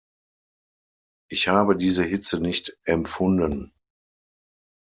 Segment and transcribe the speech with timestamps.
[1.29, 3.71] Ich habe diese Hitze nicht empfunden.